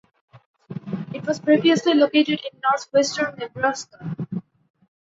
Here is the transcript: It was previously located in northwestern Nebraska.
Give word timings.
It 1.13 1.27
was 1.27 1.39
previously 1.39 1.93
located 1.93 2.41
in 2.51 2.59
northwestern 2.63 3.35
Nebraska. 3.37 4.15